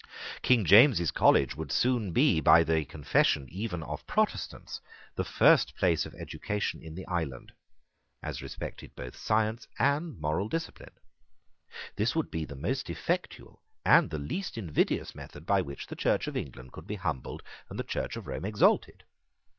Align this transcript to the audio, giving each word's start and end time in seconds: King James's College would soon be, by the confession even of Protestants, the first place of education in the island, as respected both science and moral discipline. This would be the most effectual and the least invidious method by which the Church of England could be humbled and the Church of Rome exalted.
King 0.41 0.65
James's 0.65 1.11
College 1.11 1.55
would 1.55 1.71
soon 1.71 2.11
be, 2.11 2.39
by 2.41 2.63
the 2.63 2.85
confession 2.85 3.47
even 3.51 3.83
of 3.83 4.07
Protestants, 4.07 4.81
the 5.13 5.23
first 5.23 5.75
place 5.75 6.07
of 6.07 6.15
education 6.15 6.81
in 6.81 6.95
the 6.95 7.05
island, 7.05 7.51
as 8.23 8.41
respected 8.41 8.95
both 8.95 9.15
science 9.15 9.67
and 9.77 10.19
moral 10.19 10.49
discipline. 10.49 10.95
This 11.97 12.15
would 12.15 12.31
be 12.31 12.45
the 12.45 12.55
most 12.55 12.89
effectual 12.89 13.61
and 13.85 14.09
the 14.09 14.17
least 14.17 14.57
invidious 14.57 15.13
method 15.13 15.45
by 15.45 15.61
which 15.61 15.85
the 15.85 15.95
Church 15.95 16.25
of 16.25 16.35
England 16.35 16.71
could 16.71 16.87
be 16.87 16.95
humbled 16.95 17.43
and 17.69 17.77
the 17.77 17.83
Church 17.83 18.15
of 18.15 18.25
Rome 18.25 18.43
exalted. 18.45 19.03